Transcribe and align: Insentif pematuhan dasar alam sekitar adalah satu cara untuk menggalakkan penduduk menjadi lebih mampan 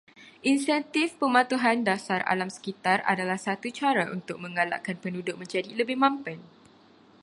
Insentif 0.51 1.11
pematuhan 1.21 1.79
dasar 1.89 2.21
alam 2.33 2.49
sekitar 2.55 2.97
adalah 3.13 3.37
satu 3.47 3.67
cara 3.79 4.03
untuk 4.15 4.37
menggalakkan 4.43 4.95
penduduk 5.03 5.35
menjadi 5.41 5.71
lebih 5.79 5.93
mampan 6.03 6.39